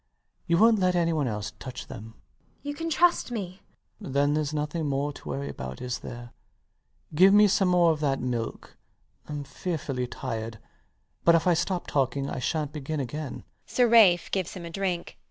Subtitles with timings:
[0.47, 2.05] You wont let anyone else touch them.
[2.05, 2.59] MRS DUBEDAT.
[2.63, 3.61] You can trust me.
[3.99, 4.13] LOUIS.
[4.13, 6.31] Then theres nothing more to worry about, is there?
[7.13, 8.77] Give me some more of that milk.
[9.29, 10.57] I'm fearfully tired;
[11.23, 13.43] but if I stop talking I shant begin again.
[13.67, 15.19] [Sir Ralph gives him a drink.